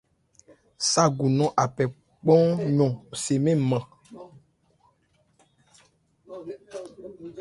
Ságu 0.89 1.25
nɔn 1.37 1.51
a 1.61 1.63
phɛ 1.75 1.83
kpán-yɔn 2.21 2.91
se 3.21 3.33
mɛ́n 3.43 3.59
nman. 3.61 3.83